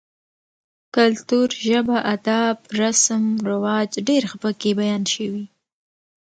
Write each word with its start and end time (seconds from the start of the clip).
کلتور, 0.95 1.49
ژبه، 1.67 1.97
اداب، 2.13 2.57
رسم 2.81 3.23
رواج 3.49 3.89
ډېر 4.07 4.23
ښه 4.29 4.37
پکې 4.43 4.71
بيان 4.79 5.03
شوي 5.13 5.45